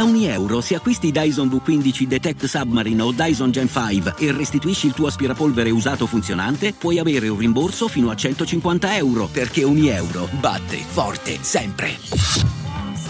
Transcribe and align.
Da 0.00 0.06
ogni 0.06 0.24
euro, 0.24 0.62
se 0.62 0.74
acquisti 0.74 1.12
Dyson 1.12 1.48
V15 1.48 2.04
Detect 2.04 2.46
Submarine 2.46 3.02
o 3.02 3.12
Dyson 3.12 3.50
Gen 3.50 3.68
5 3.68 4.14
e 4.16 4.32
restituisci 4.32 4.86
il 4.86 4.94
tuo 4.94 5.08
aspirapolvere 5.08 5.68
usato 5.68 6.06
funzionante, 6.06 6.72
puoi 6.72 6.98
avere 6.98 7.28
un 7.28 7.36
rimborso 7.36 7.86
fino 7.86 8.08
a 8.08 8.16
150 8.16 8.96
euro, 8.96 9.26
perché 9.26 9.62
ogni 9.62 9.88
euro 9.88 10.26
batte 10.40 10.78
forte 10.78 11.36
sempre. 11.42 11.98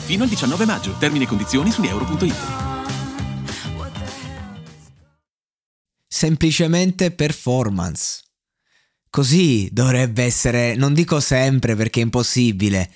Fino 0.05 0.25
al 0.25 0.29
19 0.29 0.65
maggio. 0.65 0.97
Termini 0.99 1.23
e 1.23 1.27
condizioni 1.29 1.71
su 1.71 1.81
euro.it. 1.85 2.35
Semplicemente 6.09 7.13
performance. 7.13 8.23
Così 9.09 9.69
dovrebbe 9.71 10.25
essere, 10.25 10.75
non 10.75 10.93
dico 10.93 11.21
sempre 11.21 11.77
perché 11.77 12.01
è 12.01 12.03
impossibile, 12.03 12.91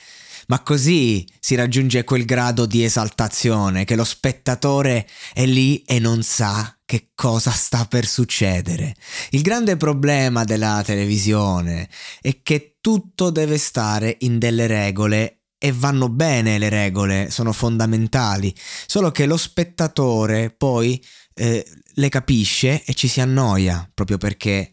ma 0.49 0.63
così 0.63 1.27
si 1.41 1.55
raggiunge 1.55 2.05
quel 2.05 2.25
grado 2.25 2.67
di 2.67 2.85
esaltazione 2.85 3.85
che 3.85 3.97
lo 3.97 4.05
spettatore 4.05 5.07
è 5.33 5.47
lì 5.47 5.83
e 5.83 5.99
non 5.99 6.23
sa 6.23 6.77
che 6.85 7.11
cosa 7.15 7.51
sta 7.51 7.87
per 7.87 8.07
succedere. 8.07 8.95
Il 9.31 9.43
grande 9.43 9.77
problema 9.77 10.45
della 10.45 10.83
televisione 10.85 11.89
è 12.21 12.41
che 12.43 12.77
tutto 12.81 13.31
deve 13.31 13.59
stare 13.59 14.17
in 14.21 14.39
delle 14.39 14.67
regole 14.67 15.45
e 15.59 15.73
vanno 15.73 16.11
bene 16.11 16.59
le 16.59 16.69
regole, 16.69 17.31
sono 17.31 17.53
fondamentali, 17.53 18.55
solo 18.87 19.11
che 19.11 19.25
lo 19.25 19.39
spettatore 19.39 20.51
poi 20.51 21.03
eh, 21.33 21.67
le 21.95 22.09
capisce 22.11 22.85
e 22.85 22.93
ci 22.93 23.09
si 23.09 23.21
annoia 23.21 23.89
proprio 23.95 24.19
perché 24.19 24.71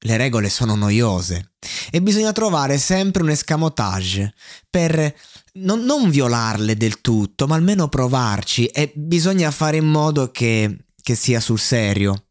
le 0.00 0.16
regole 0.16 0.48
sono 0.48 0.74
noiose 0.74 1.52
e 1.90 2.00
bisogna 2.00 2.32
trovare 2.32 2.78
sempre 2.78 3.22
un 3.22 3.30
escamotage 3.30 4.32
per 4.70 5.14
non, 5.54 5.80
non 5.80 6.10
violarle 6.10 6.76
del 6.76 7.00
tutto, 7.00 7.46
ma 7.46 7.56
almeno 7.56 7.88
provarci 7.88 8.66
e 8.66 8.92
bisogna 8.94 9.50
fare 9.50 9.78
in 9.78 9.86
modo 9.86 10.30
che, 10.30 10.84
che 11.02 11.14
sia 11.14 11.40
sul 11.40 11.58
serio. 11.58 12.24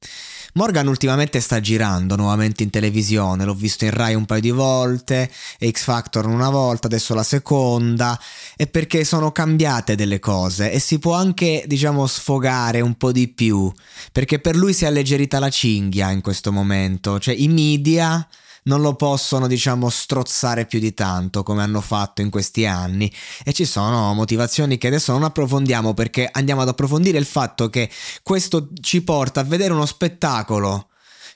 Morgan 0.58 0.88
ultimamente 0.88 1.40
sta 1.40 1.60
girando 1.60 2.16
nuovamente 2.16 2.64
in 2.64 2.72
televisione, 2.72 3.46
l'ho 3.46 3.54
visto 3.54 3.86
in 3.86 3.92
Rai 3.92 4.16
un 4.16 4.26
paio 4.26 4.42
di 4.42 4.50
volte, 4.50 5.30
X 5.64 5.84
Factor 5.84 6.26
una 6.26 6.50
volta, 6.50 6.88
adesso 6.88 7.14
la 7.14 7.22
seconda, 7.22 8.20
e 8.56 8.66
perché 8.66 9.04
sono 9.04 9.32
cambiate 9.32 9.94
delle 9.94 10.17
cose 10.17 10.72
e 10.72 10.80
si 10.80 10.98
può 10.98 11.14
anche, 11.14 11.64
diciamo, 11.67 12.08
sfogare 12.08 12.82
un 12.82 12.96
po' 12.96 13.12
di 13.12 13.28
più, 13.28 13.72
perché 14.12 14.40
per 14.40 14.56
lui 14.56 14.73
si 14.73 14.86
è 14.86 14.88
alleggerita 14.88 15.38
la 15.38 15.52
cinghia 15.52 16.10
in 16.10 16.22
questo 16.22 16.52
momento, 16.52 17.20
cioè 17.20 17.36
i 17.36 17.50
media 17.50 18.28
non 18.67 18.82
lo 18.82 18.95
possono, 18.95 19.48
diciamo, 19.48 19.89
strozzare 19.89 20.66
più 20.66 20.80
di 20.80 20.94
tanto 20.94 21.44
come 21.44 21.64
hanno 21.64 21.82
fatto 21.82 22.22
in 22.22 22.30
questi 22.30 22.66
anni. 22.66 23.11
E 23.44 23.54
ci 23.54 23.66
sono 23.66 24.14
motivazioni 24.14 24.78
che 24.78 24.88
adesso 24.88 25.11
non 25.11 25.23
approfondiamo 25.23 25.94
perché 25.94 26.30
andiamo 26.32 26.61
ad 26.61 26.67
approfondire 26.67 27.17
il 27.17 27.26
fatto 27.26 27.70
che 27.70 27.89
questo 28.23 28.70
ci 28.80 29.02
porta 29.02 29.42
a 29.42 29.44
vedere 29.44 29.73
uno 29.73 29.86
spettacolo. 29.86 30.89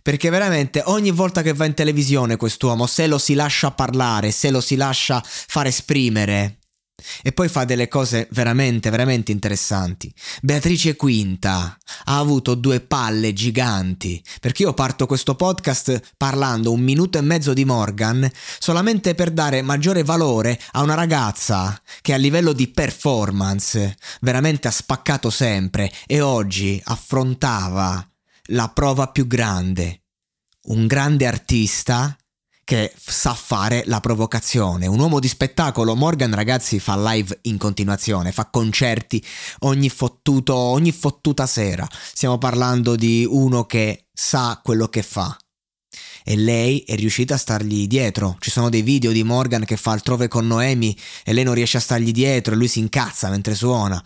Perché 0.04 0.30
veramente 0.30 0.82
ogni 0.86 1.12
volta 1.12 1.44
che 1.44 1.54
va 1.54 1.66
in 1.66 1.76
televisione 1.76 2.36
quest'uomo, 2.36 2.88
se 2.88 3.06
lo 3.06 3.20
si 3.20 3.36
lascia 3.36 3.72
parlare, 3.72 4.32
se 4.32 4.50
lo 4.50 4.60
si 4.60 4.76
lascia 4.76 5.22
far 5.24 5.68
esprimere, 5.68 6.61
e 7.22 7.32
poi 7.32 7.48
fa 7.48 7.66
delle 7.66 7.88
cose 7.88 8.28
veramente, 8.32 8.90
veramente 8.90 9.32
interessanti. 9.32 10.14
Beatrice 10.42 10.96
Quinta 10.96 11.78
ha 12.06 12.18
avuto 12.18 12.56
due 12.56 12.80
palle 12.82 13.34
giganti, 13.34 14.24
perché 14.40 14.64
io 14.64 14.74
parto 14.74 15.06
questo 15.06 15.36
podcast 15.36 16.00
parlando 16.18 16.72
un 16.72 16.82
minuto 16.82 17.18
e 17.18 17.22
mezzo 17.22 17.54
di 17.54 17.66
Morgan 17.66 18.30
solamente 18.60 19.16
per 19.16 19.32
dare 19.32 19.62
maggiore 19.62 20.04
valore 20.04 20.60
a 20.72 20.82
una 20.82 20.94
ragazza 20.94 21.80
che 22.02 22.14
a 22.14 22.18
livello 22.18 22.54
di 22.54 22.68
performance 22.68 23.98
veramente 24.22 24.68
ha 24.68 24.72
spaccato 24.72 25.30
sempre 25.30 25.92
e 26.06 26.22
oggi 26.22 26.82
affrontava 26.84 28.06
la 28.46 28.70
prova 28.70 29.08
più 29.08 29.28
grande. 29.28 30.04
Un 30.64 30.86
grande 30.86 31.26
artista 31.26 32.16
che 32.64 32.94
sa 32.96 33.34
fare 33.34 33.84
la 33.86 34.00
provocazione. 34.00 34.88
Un 34.88 35.00
uomo 35.00 35.20
di 35.20 35.28
spettacolo, 35.28 35.96
Morgan 35.96 36.34
ragazzi 36.34 36.80
fa 36.80 36.98
live 36.98 37.40
in 37.44 37.58
continuazione, 37.58 38.32
fa 38.32 38.50
concerti 38.50 39.24
ogni 39.60 39.90
fottuto, 39.90 40.56
ogni 40.56 40.92
fottuta 40.92 41.46
sera. 41.46 41.88
Stiamo 41.92 42.38
parlando 42.38 42.96
di 42.96 43.26
uno 43.30 43.66
che 43.66 44.08
sa 44.14 44.60
quello 44.64 44.88
che 44.88 45.02
fa 45.02 45.36
e 46.24 46.36
lei 46.36 46.84
è 46.86 46.96
riuscita 46.96 47.36
a 47.36 47.38
stargli 47.38 47.88
dietro. 47.88 48.38
Ci 48.40 48.52
sono 48.52 48.70
dei 48.70 48.82
video 48.82 49.12
di 49.12 49.24
Morgan 49.24 49.66
che 49.66 49.78
fa 49.78 49.92
altrove 49.92 50.28
con 50.28 50.48
Noemi 50.48 50.96
e 51.24 51.34
lei 51.34 51.44
non 51.44 51.54
riesce 51.54 51.78
a 51.78 51.80
stargli 51.80 52.12
dietro 52.12 52.54
e 52.54 52.58
lui 52.58 52.68
si 52.68 52.80
incazza 52.80 53.30
mentre 53.30 53.56
suona. 53.56 54.02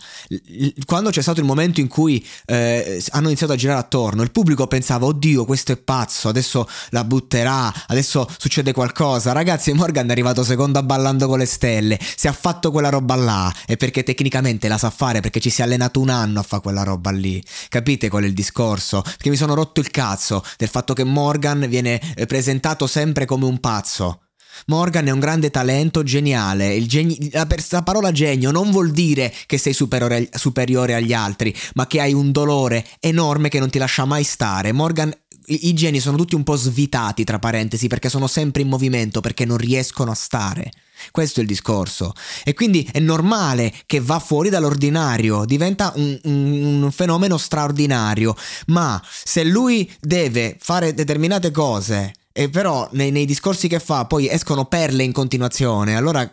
Quando 0.84 1.10
c'è 1.10 1.22
stato 1.22 1.40
il 1.40 1.46
momento 1.46 1.80
in 1.80 1.88
cui 1.88 2.24
eh, 2.46 3.02
hanno 3.10 3.26
iniziato 3.28 3.52
a 3.52 3.56
girare 3.56 3.80
attorno, 3.80 4.22
il 4.22 4.30
pubblico 4.30 4.66
pensava 4.66 5.06
oddio 5.06 5.44
questo 5.44 5.72
è 5.72 5.76
pazzo, 5.76 6.28
adesso 6.28 6.68
la 6.90 7.04
butterà, 7.04 7.72
adesso 7.86 8.28
succede 8.38 8.72
qualcosa. 8.72 9.32
Ragazzi 9.32 9.72
Morgan 9.72 10.08
è 10.08 10.10
arrivato 10.10 10.44
secondo 10.44 10.78
a 10.78 10.82
Ballando 10.82 11.26
con 11.26 11.38
le 11.38 11.46
Stelle, 11.46 11.98
si 12.16 12.26
è 12.26 12.32
fatto 12.32 12.70
quella 12.70 12.88
roba 12.88 13.14
là 13.14 13.54
e 13.66 13.76
perché 13.76 14.02
tecnicamente 14.02 14.68
la 14.68 14.78
sa 14.78 14.90
fare, 14.90 15.20
perché 15.20 15.40
ci 15.40 15.50
si 15.50 15.60
è 15.60 15.64
allenato 15.64 16.00
un 16.00 16.10
anno 16.10 16.40
a 16.40 16.42
fare 16.42 16.62
quella 16.62 16.82
roba 16.82 17.10
lì. 17.10 17.42
Capite 17.68 18.08
qual 18.08 18.24
è 18.24 18.26
il 18.26 18.34
discorso? 18.34 19.02
Perché 19.02 19.30
mi 19.30 19.36
sono 19.36 19.54
rotto 19.54 19.80
il 19.80 19.90
cazzo 19.90 20.44
del 20.56 20.68
fatto 20.68 20.94
che 20.94 21.04
Morgan 21.04 21.66
viene 21.68 22.00
presentato 22.26 22.86
sempre 22.86 23.24
come 23.24 23.44
un 23.44 23.58
pazzo. 23.58 24.20
Morgan 24.66 25.06
è 25.06 25.10
un 25.10 25.18
grande 25.18 25.50
talento 25.50 26.02
geniale. 26.02 26.84
Geni- 26.86 27.30
la, 27.30 27.46
la, 27.70 27.82
parola 27.82 28.10
genio 28.12 28.50
non 28.50 28.70
vuol 28.70 28.90
dire 28.90 29.32
che 29.46 29.58
sei 29.58 29.72
superiore, 29.72 30.28
superiore, 30.32 30.94
agli 30.94 31.12
altri, 31.12 31.54
ma 31.74 31.86
che 31.86 32.00
hai 32.00 32.12
un 32.12 32.32
dolore 32.32 32.84
enorme 33.00 33.48
che 33.48 33.58
non 33.58 33.70
ti 33.70 33.78
lascia 33.78 34.04
mai 34.04 34.24
stare. 34.24 34.72
Morgan. 34.72 35.12
I 35.48 35.74
geni 35.74 36.00
sono 36.00 36.16
tutti 36.16 36.34
un 36.34 36.42
po' 36.42 36.56
svitati, 36.56 37.22
tra 37.22 37.38
parentesi, 37.38 37.86
perché 37.86 38.08
sono 38.08 38.26
sempre 38.26 38.62
in 38.62 38.68
movimento, 38.68 39.20
perché 39.20 39.44
non 39.44 39.58
riescono 39.58 40.10
a 40.10 40.14
stare. 40.14 40.72
Questo 41.10 41.40
è 41.40 41.42
il 41.42 41.48
discorso. 41.48 42.12
E 42.44 42.54
quindi 42.54 42.88
è 42.90 42.98
normale 42.98 43.72
che 43.86 44.00
va 44.00 44.18
fuori 44.18 44.48
dall'ordinario, 44.48 45.44
diventa 45.44 45.92
un, 45.96 46.18
un, 46.24 46.82
un, 46.82 46.92
fenomeno 46.92 47.36
straordinario. 47.36 48.34
Ma 48.66 49.02
se 49.04 49.44
lui 49.44 49.90
deve 50.00 50.56
fare 50.60 50.94
determinate 50.94 51.50
cose, 51.50 52.12
e 52.32 52.48
però 52.50 52.88
nei, 52.92 53.10
nei 53.10 53.24
discorsi 53.24 53.68
che 53.68 53.80
fa 53.80 54.04
poi 54.04 54.28
escono 54.28 54.66
perle 54.66 55.02
in 55.02 55.12
continuazione, 55.12 55.96
allora 55.96 56.30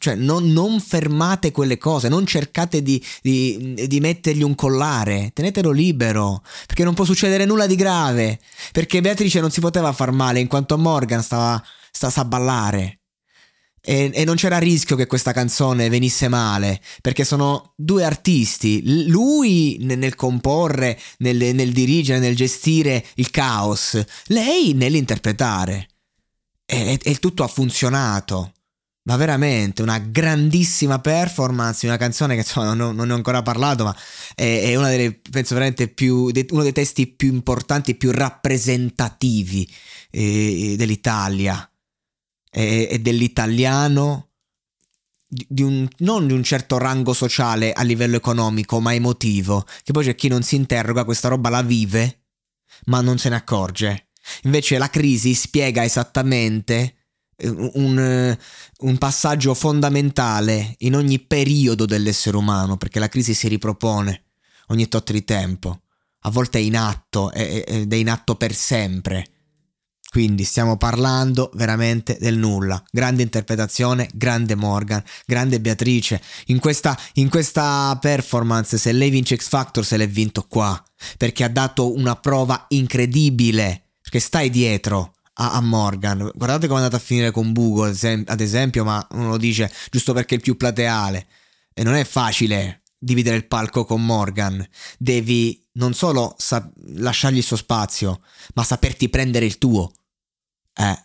cioè, 0.00 0.14
non, 0.14 0.50
non, 0.50 0.80
fermate 0.80 1.52
quelle 1.52 1.76
cose, 1.76 2.08
non 2.08 2.24
cercate 2.24 2.82
di, 2.82 3.04
di, 3.20 3.84
di, 3.86 4.00
mettergli 4.00 4.42
un 4.42 4.54
collare, 4.54 5.30
tenetelo 5.34 5.70
libero, 5.70 6.42
perché 6.66 6.84
non 6.84 6.94
può 6.94 7.04
succedere 7.04 7.44
nulla 7.44 7.66
di 7.66 7.74
grave, 7.74 8.40
perché 8.72 9.02
Beatrice 9.02 9.40
non 9.40 9.50
si 9.50 9.60
poteva 9.60 9.92
far 9.92 10.10
male 10.10 10.40
in 10.40 10.46
quanto 10.46 10.78
Morgan 10.78 11.22
stava, 11.22 11.62
stava 11.90 12.14
a 12.16 12.24
ballare. 12.24 12.99
E, 13.82 14.10
e, 14.12 14.24
non 14.24 14.36
c'era 14.36 14.58
rischio 14.58 14.94
che 14.94 15.06
questa 15.06 15.32
canzone 15.32 15.88
venisse 15.88 16.28
male, 16.28 16.80
perché 17.00 17.24
sono 17.24 17.72
due 17.76 18.04
artisti, 18.04 19.08
lui 19.08 19.78
nel 19.80 20.14
comporre, 20.14 20.98
nel, 21.18 21.54
nel 21.54 21.72
dirigere, 21.72 22.18
nel 22.18 22.36
gestire 22.36 23.04
il 23.14 23.30
caos, 23.30 24.02
lei 24.26 24.74
nell'interpretare. 24.74 25.88
E, 26.66 26.98
e 27.02 27.14
tutto 27.16 27.42
ha 27.42 27.48
funzionato. 27.48 28.52
ma 29.04 29.16
veramente 29.16 29.82
una 29.82 29.98
grandissima 29.98 31.00
performance, 31.00 31.86
una 31.86 31.96
canzone 31.96 32.34
che 32.34 32.40
insomma 32.40 32.74
non, 32.74 32.94
non 32.94 33.06
ne 33.06 33.12
ho 33.12 33.16
ancora 33.16 33.42
parlato, 33.42 33.84
ma 33.84 33.96
è, 34.34 34.62
è 34.64 34.76
una 34.76 34.88
delle, 34.90 35.20
penso 35.30 35.54
veramente 35.54 35.88
più, 35.88 36.30
de, 36.30 36.46
uno 36.50 36.62
dei 36.62 36.72
testi 36.72 37.06
più 37.06 37.32
importanti, 37.32 37.94
più 37.96 38.10
rappresentativi 38.12 39.68
eh, 40.10 40.74
dell'Italia 40.76 41.69
e, 42.50 42.88
e 42.90 42.98
dell'italiano 42.98 44.30
di 45.32 45.62
un, 45.62 45.88
non 45.98 46.26
di 46.26 46.32
un 46.32 46.42
certo 46.42 46.76
rango 46.76 47.12
sociale 47.12 47.72
a 47.72 47.82
livello 47.82 48.16
economico, 48.16 48.80
ma 48.80 48.92
emotivo, 48.94 49.64
che 49.84 49.92
poi 49.92 50.04
c'è 50.04 50.14
chi 50.16 50.28
non 50.28 50.42
si 50.42 50.56
interroga, 50.56 51.04
questa 51.04 51.28
roba 51.28 51.48
la 51.48 51.62
vive, 51.62 52.24
ma 52.86 53.00
non 53.00 53.16
se 53.18 53.28
ne 53.28 53.36
accorge. 53.36 54.08
Invece 54.42 54.76
la 54.76 54.90
crisi 54.90 55.34
spiega 55.34 55.84
esattamente 55.84 56.96
eh, 57.36 57.48
un, 57.48 57.98
eh, 57.98 58.38
un, 58.80 58.98
passaggio 58.98 59.54
fondamentale 59.54 60.74
in 60.78 60.96
ogni 60.96 61.20
periodo 61.20 61.86
dell'essere 61.86 62.36
umano, 62.36 62.76
perché 62.76 62.98
la 62.98 63.08
crisi 63.08 63.32
si 63.32 63.46
ripropone 63.46 64.24
ogni 64.68 64.88
tot 64.88 65.12
di 65.12 65.24
tempo, 65.24 65.82
a 66.22 66.30
volte 66.30 66.58
è 66.58 66.62
in 66.62 66.76
atto 66.76 67.32
ed 67.32 67.92
è 67.92 67.96
in 67.96 68.10
atto 68.10 68.34
per 68.34 68.54
sempre. 68.54 69.26
Quindi 70.10 70.42
stiamo 70.42 70.76
parlando 70.76 71.52
veramente 71.54 72.18
del 72.18 72.36
nulla. 72.36 72.82
Grande 72.90 73.22
interpretazione, 73.22 74.08
grande 74.12 74.56
Morgan, 74.56 75.00
grande 75.24 75.60
Beatrice. 75.60 76.20
In 76.46 76.58
questa, 76.58 76.98
in 77.14 77.28
questa 77.28 77.96
performance, 78.00 78.76
se 78.76 78.90
lei 78.90 79.08
vince 79.08 79.36
X 79.36 79.48
Factor, 79.48 79.86
se 79.86 79.96
l'è 79.96 80.08
vinto 80.08 80.44
qua. 80.48 80.82
Perché 81.16 81.44
ha 81.44 81.48
dato 81.48 81.94
una 81.94 82.16
prova 82.16 82.64
incredibile. 82.70 83.84
Perché 84.02 84.18
stai 84.18 84.50
dietro 84.50 85.14
a, 85.34 85.60
Morgan. 85.60 86.30
Guardate 86.34 86.66
come 86.66 86.80
è 86.80 86.82
andata 86.82 87.00
a 87.00 87.04
finire 87.04 87.30
con 87.30 87.52
Bugo, 87.52 87.84
ad 87.84 88.40
esempio, 88.40 88.82
ma 88.82 89.06
uno 89.12 89.28
lo 89.28 89.36
dice 89.36 89.72
giusto 89.90 90.12
perché 90.12 90.34
è 90.34 90.38
il 90.38 90.42
più 90.42 90.56
plateale. 90.56 91.26
E 91.72 91.84
non 91.84 91.94
è 91.94 92.04
facile 92.04 92.82
dividere 92.98 93.36
il 93.36 93.46
palco 93.46 93.84
con 93.84 94.04
Morgan. 94.04 94.66
Devi 94.98 95.64
non 95.74 95.94
solo 95.94 96.34
sa- 96.36 96.68
lasciargli 96.96 97.38
il 97.38 97.42
suo 97.44 97.56
spazio, 97.56 98.22
ma 98.54 98.64
saperti 98.64 99.08
prendere 99.08 99.46
il 99.46 99.56
tuo. 99.56 99.92
Eh, 100.74 101.04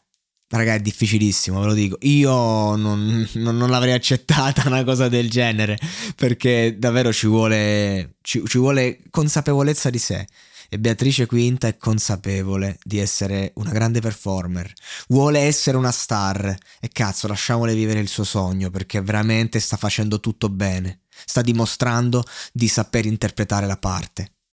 raga, 0.50 0.74
è 0.76 0.80
difficilissimo, 0.80 1.60
ve 1.60 1.66
lo 1.66 1.74
dico. 1.74 1.98
Io 2.02 2.76
non, 2.76 3.28
non, 3.34 3.58
non, 3.58 3.70
l'avrei 3.70 3.94
accettata 3.94 4.64
una 4.68 4.84
cosa 4.84 5.08
del 5.10 5.30
genere, 5.30 5.78
perché 6.16 6.76
davvero 6.78 7.12
ci 7.12 7.28
vuole, 7.28 8.18
ci, 8.22 8.44
ci 8.46 8.58
vuole 8.58 9.00
consapevolezza 9.10 9.90
di 9.90 10.00
sé. 10.00 10.26
E 10.68 10.80
Beatrice 10.80 11.28
Quinta 11.28 11.68
è 11.68 11.78
consapevole 11.78 12.80
di 12.84 12.98
essere 12.98 13.52
una 13.56 13.72
grande 13.72 14.02
performer, 14.02 14.72
vuole 15.10 15.40
essere 15.40 15.78
una 15.78 15.92
star 15.92 16.58
e 16.80 16.90
cazzo 16.92 17.28
lasciamole 17.28 17.76
vivere 17.76 18.00
il 18.00 18.08
suo 18.08 18.24
sogno 18.24 18.72
perché 18.72 19.00
veramente 19.02 19.60
sta 19.60 19.78
facendo 19.78 20.20
tutto 20.20 20.50
bene, 20.50 21.02
sta 21.26 21.42
dimostrando 21.42 22.24
di 22.52 22.68
saper 22.68 23.06
interpretare 23.06 23.68
la 23.68 23.78
parte. 23.78 24.35